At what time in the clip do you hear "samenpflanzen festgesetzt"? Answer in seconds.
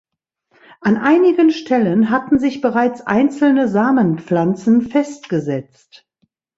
3.67-6.07